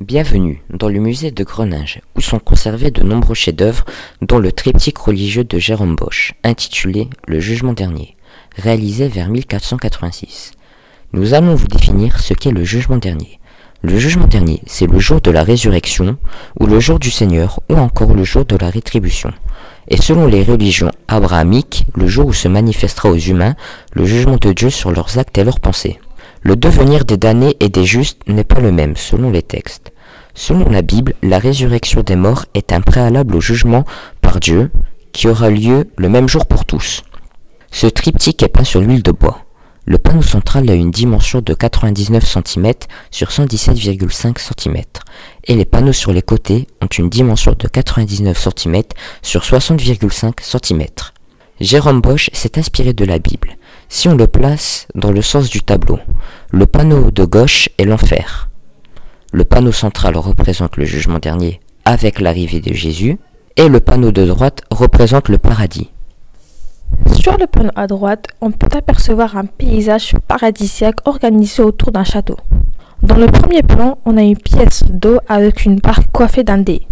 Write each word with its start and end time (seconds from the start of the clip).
Bienvenue 0.00 0.62
dans 0.70 0.88
le 0.88 0.98
musée 0.98 1.30
de 1.30 1.44
Greninge, 1.44 2.00
où 2.16 2.22
sont 2.22 2.38
conservés 2.38 2.90
de 2.90 3.02
nombreux 3.02 3.34
chefs-d'œuvre, 3.34 3.84
dont 4.22 4.38
le 4.38 4.50
triptyque 4.50 4.96
religieux 4.96 5.44
de 5.44 5.58
Jérôme 5.58 5.94
Bosch, 5.94 6.32
intitulé 6.42 7.10
Le 7.26 7.38
Jugement 7.38 7.74
dernier, 7.74 8.16
réalisé 8.56 9.08
vers 9.08 9.28
1486. 9.28 10.52
Nous 11.12 11.34
allons 11.34 11.54
vous 11.54 11.66
définir 11.66 12.18
ce 12.18 12.32
qu'est 12.32 12.50
le 12.50 12.64
Jugement 12.64 12.96
dernier. 12.96 13.40
Le 13.82 13.98
Jugement 13.98 14.26
dernier, 14.26 14.62
c'est 14.64 14.86
le 14.86 14.98
jour 14.98 15.20
de 15.20 15.30
la 15.30 15.42
résurrection, 15.42 16.16
ou 16.58 16.64
le 16.64 16.80
jour 16.80 16.98
du 16.98 17.10
Seigneur, 17.10 17.60
ou 17.68 17.74
encore 17.74 18.14
le 18.14 18.24
jour 18.24 18.46
de 18.46 18.56
la 18.56 18.70
rétribution. 18.70 19.34
Et 19.88 19.98
selon 19.98 20.26
les 20.26 20.44
religions 20.44 20.92
abrahamiques, 21.08 21.84
le 21.94 22.06
jour 22.06 22.28
où 22.28 22.32
se 22.32 22.48
manifestera 22.48 23.10
aux 23.10 23.18
humains 23.18 23.54
le 23.92 24.06
jugement 24.06 24.38
de 24.40 24.54
Dieu 24.54 24.70
sur 24.70 24.92
leurs 24.92 25.18
actes 25.18 25.36
et 25.36 25.44
leurs 25.44 25.60
pensées. 25.60 25.98
Le 26.42 26.56
devenir 26.56 27.04
des 27.04 27.18
damnés 27.18 27.56
et 27.60 27.68
des 27.68 27.84
justes 27.84 28.26
n'est 28.26 28.44
pas 28.44 28.60
le 28.60 28.72
même 28.72 28.96
selon 28.96 29.30
les 29.30 29.42
textes. 29.42 29.89
Selon 30.34 30.68
la 30.70 30.82
Bible, 30.82 31.14
la 31.22 31.38
résurrection 31.38 32.02
des 32.02 32.16
morts 32.16 32.46
est 32.54 32.72
un 32.72 32.80
préalable 32.80 33.36
au 33.36 33.40
jugement 33.40 33.84
par 34.20 34.40
Dieu 34.40 34.70
qui 35.12 35.28
aura 35.28 35.50
lieu 35.50 35.90
le 35.96 36.08
même 36.08 36.28
jour 36.28 36.46
pour 36.46 36.64
tous. 36.64 37.02
Ce 37.72 37.86
triptyque 37.86 38.42
est 38.42 38.48
peint 38.48 38.64
sur 38.64 38.80
l'huile 38.80 39.02
de 39.02 39.12
bois. 39.12 39.44
Le 39.86 39.98
panneau 39.98 40.22
central 40.22 40.68
a 40.70 40.74
une 40.74 40.90
dimension 40.90 41.40
de 41.40 41.54
99 41.54 42.24
cm 42.24 42.72
sur 43.10 43.28
117,5 43.28 44.38
cm 44.38 44.82
et 45.46 45.56
les 45.56 45.64
panneaux 45.64 45.92
sur 45.92 46.12
les 46.12 46.22
côtés 46.22 46.66
ont 46.80 46.86
une 46.86 47.08
dimension 47.08 47.54
de 47.58 47.66
99 47.66 48.38
cm 48.38 48.82
sur 49.22 49.42
60,5 49.42 50.32
cm. 50.42 50.86
Jérôme 51.60 52.00
Bosch 52.00 52.30
s'est 52.32 52.58
inspiré 52.58 52.92
de 52.92 53.04
la 53.04 53.18
Bible. 53.18 53.56
Si 53.88 54.08
on 54.08 54.14
le 54.14 54.26
place 54.26 54.86
dans 54.94 55.12
le 55.12 55.22
sens 55.22 55.50
du 55.50 55.62
tableau, 55.62 55.98
le 56.50 56.66
panneau 56.66 57.10
de 57.10 57.24
gauche 57.24 57.68
est 57.78 57.84
l'enfer. 57.84 58.49
Le 59.32 59.44
panneau 59.44 59.70
central 59.70 60.16
représente 60.16 60.76
le 60.76 60.84
jugement 60.84 61.20
dernier 61.20 61.60
avec 61.84 62.18
l'arrivée 62.18 62.60
de 62.60 62.74
Jésus 62.74 63.16
et 63.56 63.68
le 63.68 63.78
panneau 63.78 64.10
de 64.10 64.26
droite 64.26 64.62
représente 64.72 65.28
le 65.28 65.38
paradis. 65.38 65.88
Sur 67.12 67.38
le 67.38 67.46
panneau 67.46 67.70
à 67.76 67.86
droite, 67.86 68.26
on 68.40 68.50
peut 68.50 68.76
apercevoir 68.76 69.36
un 69.36 69.46
paysage 69.46 70.14
paradisiaque 70.26 71.06
organisé 71.06 71.62
autour 71.62 71.92
d'un 71.92 72.02
château. 72.02 72.38
Dans 73.04 73.14
le 73.14 73.26
premier 73.26 73.62
plan, 73.62 73.98
on 74.04 74.16
a 74.16 74.22
une 74.22 74.36
pièce 74.36 74.82
d'eau 74.90 75.20
avec 75.28 75.64
une 75.64 75.76
barque 75.76 76.10
coiffée 76.10 76.42
d'un 76.42 76.58
dé. 76.58 76.88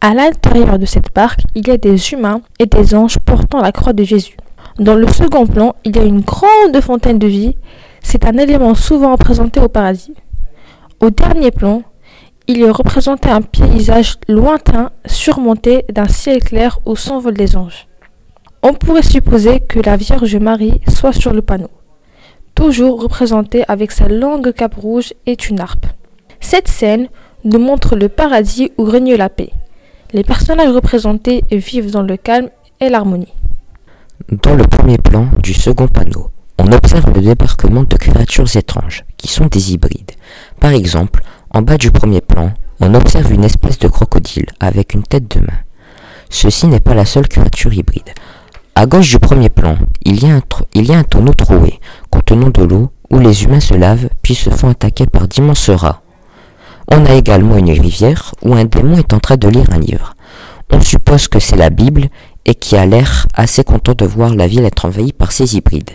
À 0.00 0.14
l'intérieur 0.14 0.78
de 0.78 0.86
cette 0.86 1.14
barque, 1.14 1.42
il 1.54 1.68
y 1.68 1.72
a 1.72 1.76
des 1.76 2.12
humains 2.12 2.40
et 2.58 2.64
des 2.64 2.94
anges 2.94 3.18
portant 3.18 3.60
la 3.60 3.70
croix 3.70 3.92
de 3.92 4.02
Jésus. 4.02 4.38
Dans 4.78 4.94
le 4.94 5.06
second 5.08 5.46
plan, 5.46 5.74
il 5.84 5.94
y 5.94 5.98
a 5.98 6.04
une 6.04 6.22
grande 6.22 6.80
fontaine 6.80 7.18
de 7.18 7.26
vie. 7.26 7.54
C'est 8.02 8.24
un 8.24 8.38
élément 8.38 8.74
souvent 8.74 9.12
représenté 9.12 9.60
au 9.60 9.68
paradis. 9.68 10.14
Au 11.00 11.08
dernier 11.08 11.50
plan, 11.50 11.82
il 12.46 12.60
est 12.62 12.70
représenté 12.70 13.30
un 13.30 13.40
paysage 13.40 14.16
lointain 14.28 14.90
surmonté 15.06 15.86
d'un 15.90 16.08
ciel 16.08 16.44
clair 16.44 16.78
où 16.84 16.94
s'envolent 16.94 17.38
les 17.38 17.56
anges. 17.56 17.88
On 18.62 18.74
pourrait 18.74 19.02
supposer 19.02 19.60
que 19.60 19.80
la 19.80 19.96
Vierge 19.96 20.36
Marie 20.36 20.78
soit 20.88 21.14
sur 21.14 21.32
le 21.32 21.40
panneau, 21.40 21.70
toujours 22.54 23.00
représentée 23.02 23.64
avec 23.66 23.92
sa 23.92 24.08
longue 24.08 24.52
cape 24.52 24.74
rouge 24.74 25.14
et 25.24 25.38
une 25.48 25.60
harpe. 25.60 25.86
Cette 26.40 26.68
scène 26.68 27.08
nous 27.44 27.58
montre 27.58 27.96
le 27.96 28.10
paradis 28.10 28.70
où 28.76 28.84
règne 28.84 29.14
la 29.14 29.30
paix. 29.30 29.52
Les 30.12 30.22
personnages 30.22 30.74
représentés 30.74 31.44
vivent 31.50 31.92
dans 31.92 32.02
le 32.02 32.18
calme 32.18 32.50
et 32.78 32.90
l'harmonie. 32.90 33.32
Dans 34.30 34.54
le 34.54 34.64
premier 34.64 34.98
plan 34.98 35.28
du 35.42 35.54
second 35.54 35.88
panneau, 35.88 36.30
on 36.58 36.70
observe 36.72 37.10
le 37.14 37.22
débarquement 37.22 37.84
de 37.84 37.96
créatures 37.96 38.54
étranges, 38.54 39.04
qui 39.16 39.28
sont 39.28 39.46
des 39.46 39.72
hybrides. 39.72 40.09
Par 40.60 40.72
exemple, 40.72 41.22
en 41.50 41.62
bas 41.62 41.78
du 41.78 41.90
premier 41.90 42.20
plan, 42.20 42.52
on 42.80 42.94
observe 42.94 43.32
une 43.32 43.44
espèce 43.44 43.78
de 43.78 43.88
crocodile 43.88 44.46
avec 44.58 44.94
une 44.94 45.02
tête 45.02 45.30
de 45.36 45.40
main. 45.40 45.58
Ceci 46.30 46.66
n'est 46.66 46.80
pas 46.80 46.94
la 46.94 47.04
seule 47.04 47.28
créature 47.28 47.72
hybride. 47.72 48.10
À 48.74 48.86
gauche 48.86 49.10
du 49.10 49.18
premier 49.18 49.50
plan, 49.50 49.76
il 50.04 50.22
y 50.22 50.30
a 50.30 50.34
un, 50.96 51.02
tonneau 51.02 51.34
troué 51.34 51.80
contenant 52.08 52.50
de 52.50 52.62
l'eau 52.62 52.90
où 53.10 53.18
les 53.18 53.44
humains 53.44 53.60
se 53.60 53.74
lavent 53.74 54.08
puis 54.22 54.34
se 54.34 54.48
font 54.48 54.70
attaquer 54.70 55.06
par 55.06 55.28
d'immenses 55.28 55.70
rats. 55.70 56.02
On 56.88 57.04
a 57.04 57.14
également 57.14 57.56
une 57.56 57.70
rivière 57.70 58.34
où 58.42 58.54
un 58.54 58.64
démon 58.64 58.96
est 58.96 59.12
en 59.12 59.18
train 59.18 59.36
de 59.36 59.48
lire 59.48 59.66
un 59.72 59.78
livre. 59.78 60.14
On 60.72 60.80
suppose 60.80 61.28
que 61.28 61.40
c'est 61.40 61.56
la 61.56 61.70
Bible 61.70 62.08
et 62.46 62.54
qui 62.54 62.76
a 62.76 62.86
l'air 62.86 63.26
assez 63.34 63.64
content 63.64 63.94
de 63.94 64.06
voir 64.06 64.34
la 64.34 64.46
ville 64.46 64.64
être 64.64 64.86
envahie 64.86 65.12
par 65.12 65.32
ces 65.32 65.56
hybrides. 65.56 65.90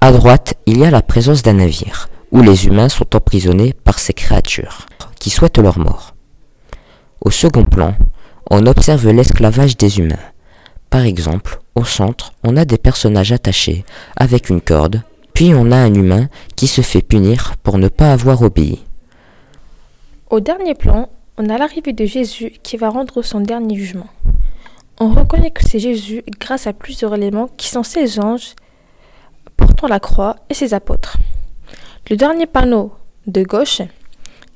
À 0.00 0.12
droite, 0.12 0.54
il 0.66 0.78
y 0.78 0.84
a 0.84 0.90
la 0.90 1.02
présence 1.02 1.42
d'un 1.42 1.54
navire, 1.54 2.08
où 2.32 2.42
les 2.42 2.66
humains 2.66 2.88
sont 2.88 3.16
emprisonnés 3.16 3.72
par 3.72 3.98
ces 3.98 4.12
créatures, 4.12 4.86
qui 5.18 5.30
souhaitent 5.30 5.58
leur 5.58 5.78
mort. 5.78 6.14
Au 7.20 7.30
second 7.30 7.64
plan, 7.64 7.94
on 8.50 8.66
observe 8.66 9.08
l'esclavage 9.10 9.76
des 9.76 9.98
humains. 9.98 10.26
Par 10.88 11.02
exemple, 11.02 11.60
au 11.74 11.84
centre, 11.84 12.32
on 12.42 12.56
a 12.56 12.64
des 12.64 12.78
personnages 12.78 13.32
attachés 13.32 13.84
avec 14.16 14.48
une 14.48 14.60
corde, 14.60 15.02
puis 15.34 15.52
on 15.54 15.70
a 15.70 15.76
un 15.76 15.94
humain 15.94 16.28
qui 16.56 16.66
se 16.66 16.80
fait 16.80 17.02
punir 17.02 17.54
pour 17.62 17.78
ne 17.78 17.88
pas 17.88 18.12
avoir 18.12 18.42
obéi. 18.42 18.84
Au 20.30 20.40
dernier 20.40 20.74
plan, 20.74 21.08
on 21.38 21.48
a 21.48 21.58
l'arrivée 21.58 21.92
de 21.92 22.04
Jésus 22.04 22.52
qui 22.62 22.76
va 22.76 22.90
rendre 22.90 23.22
son 23.22 23.40
dernier 23.40 23.76
jugement. 23.76 24.08
On 24.98 25.10
reconnaît 25.10 25.50
que 25.50 25.66
c'est 25.66 25.78
Jésus 25.78 26.22
grâce 26.38 26.66
à 26.66 26.72
plusieurs 26.72 27.14
éléments 27.14 27.48
qui 27.56 27.68
sont 27.68 27.82
ses 27.82 28.20
anges 28.20 28.54
portant 29.56 29.88
la 29.88 30.00
croix 30.00 30.36
et 30.50 30.54
ses 30.54 30.74
apôtres. 30.74 31.16
Le 32.10 32.16
dernier 32.16 32.46
panneau 32.46 32.90
de 33.28 33.44
gauche 33.44 33.82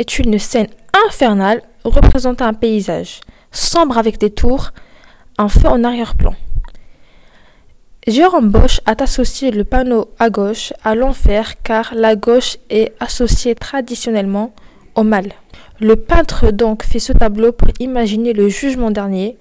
est 0.00 0.19
une 0.19 0.41
scène 0.41 0.66
infernale 1.06 1.62
représentant 1.84 2.47
un 2.47 2.53
paysage 2.53 3.20
sombre 3.53 3.97
avec 3.97 4.19
des 4.19 4.31
tours, 4.31 4.72
un 5.38 5.48
feu 5.48 5.69
en 5.69 5.84
arrière-plan. 5.84 6.34
Jérôme 8.09 8.48
Bosch 8.48 8.81
a 8.87 9.00
associé 9.00 9.53
le 9.53 9.62
panneau 9.62 10.10
à 10.19 10.31
gauche 10.31 10.72
à 10.82 10.97
l'enfer 10.97 11.62
car 11.62 11.94
la 11.94 12.16
gauche 12.16 12.56
est 12.70 12.92
associée 12.98 13.54
traditionnellement 13.54 14.53
au 14.97 15.04
mal. 15.04 15.31
Le 15.78 15.94
peintre 15.94 16.50
donc 16.50 16.82
fait 16.82 16.98
ce 16.98 17.12
tableau 17.12 17.53
pour 17.53 17.69
imaginer 17.78 18.32
le 18.32 18.48
jugement 18.48 18.91
dernier, 18.91 19.38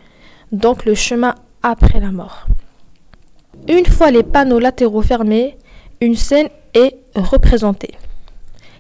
donc 0.52 0.86
le 0.86 0.94
chemin 0.94 1.34
après 1.64 2.00
la 2.00 2.12
mort. 2.12 2.46
Une 3.68 3.88
fois 3.88 4.12
les 4.12 4.22
panneaux 4.22 4.60
latéraux 4.60 5.02
fermés, 5.02 5.58
une 6.00 6.16
scène 6.16 6.50
est 6.76 6.96
représentée. 7.16 7.96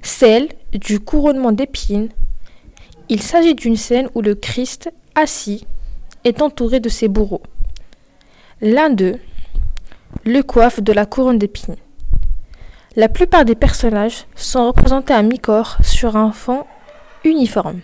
Celle 0.03 0.49
du 0.71 0.99
couronnement 0.99 1.51
d'épines. 1.51 2.09
Il 3.09 3.21
s'agit 3.21 3.55
d'une 3.55 3.77
scène 3.77 4.09
où 4.13 4.21
le 4.21 4.35
Christ, 4.35 4.91
assis, 5.15 5.65
est 6.23 6.41
entouré 6.41 6.79
de 6.79 6.89
ses 6.89 7.07
bourreaux. 7.07 7.41
L'un 8.61 8.89
d'eux 8.89 9.19
le 10.25 10.41
coiffe 10.41 10.81
de 10.81 10.93
la 10.93 11.05
couronne 11.05 11.37
d'épines. 11.37 11.75
La 12.95 13.09
plupart 13.09 13.45
des 13.45 13.55
personnages 13.55 14.25
sont 14.35 14.67
représentés 14.67 15.13
à 15.13 15.21
mi-corps 15.21 15.77
sur 15.81 16.15
un 16.15 16.31
fond 16.31 16.65
uniforme. 17.23 17.81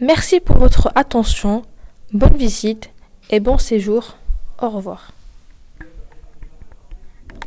Merci 0.00 0.40
pour 0.40 0.58
votre 0.58 0.90
attention, 0.94 1.62
bonne 2.12 2.36
visite 2.36 2.90
et 3.30 3.40
bon 3.40 3.58
séjour. 3.58 4.16
Au 4.60 4.68
revoir. 4.68 5.12